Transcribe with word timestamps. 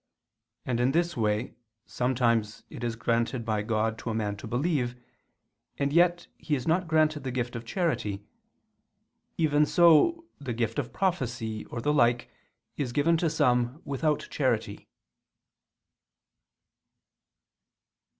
And 0.65 0.79
in 0.79 0.93
this 0.93 1.15
way 1.15 1.53
sometimes 1.85 2.63
it 2.71 2.83
is 2.83 2.95
granted 2.95 3.45
by 3.45 3.61
God 3.61 3.99
to 3.99 4.09
a 4.09 4.15
man 4.15 4.35
to 4.37 4.47
believe, 4.47 4.95
and 5.77 5.93
yet 5.93 6.25
he 6.39 6.55
is 6.55 6.67
not 6.67 6.87
granted 6.87 7.23
the 7.23 7.29
gift 7.29 7.55
of 7.55 7.65
charity: 7.67 8.23
even 9.37 9.63
so 9.63 10.25
the 10.39 10.53
gift 10.53 10.79
of 10.79 10.91
prophecy, 10.91 11.65
or 11.65 11.81
the 11.81 11.93
like, 11.93 12.31
is 12.77 12.93
given 12.93 13.15
to 13.17 13.29
some 13.29 13.79
without 13.85 14.27
charity. 14.31 14.87